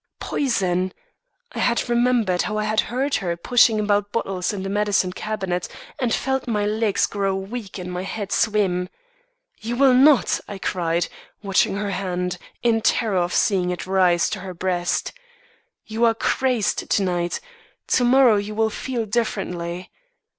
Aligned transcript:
"Poison! 0.19 0.93
I 1.51 1.77
remembered 1.87 2.41
how 2.41 2.57
I 2.57 2.63
had 2.63 2.79
heard 2.79 3.13
her 3.17 3.37
pushing 3.37 3.79
about 3.79 4.11
bottles 4.11 4.51
in 4.51 4.63
the 4.63 4.67
medicine 4.69 5.13
cabinet, 5.13 5.67
and 5.99 6.11
felt 6.11 6.47
my 6.47 6.65
legs 6.65 7.05
grow 7.05 7.35
weak 7.35 7.77
and 7.77 7.91
my 7.91 8.01
head 8.01 8.31
swim. 8.31 8.89
'You 9.59 9.75
will 9.75 9.93
not!' 9.93 10.39
I 10.47 10.57
cried, 10.57 11.07
watching 11.43 11.75
her 11.75 11.91
hand, 11.91 12.39
in 12.63 12.81
terror 12.81 13.17
of 13.17 13.31
seeing 13.35 13.69
it 13.69 13.85
rise 13.85 14.27
to 14.31 14.39
her 14.39 14.55
breast. 14.55 15.13
'You 15.85 16.03
are 16.05 16.15
crazed 16.15 16.89
to 16.89 17.03
night; 17.03 17.39
to 17.89 18.03
morrow 18.03 18.37
you 18.37 18.55
will 18.55 18.71
feel 18.71 19.05
differently. 19.05 19.91